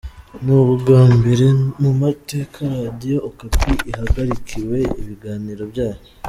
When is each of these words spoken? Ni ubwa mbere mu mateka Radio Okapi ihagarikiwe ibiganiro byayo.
Ni 0.43 0.53
ubwa 0.61 1.01
mbere 1.17 1.47
mu 1.81 1.91
mateka 2.01 2.59
Radio 2.81 3.17
Okapi 3.29 3.71
ihagarikiwe 3.89 4.77
ibiganiro 5.01 5.63
byayo. 5.71 6.01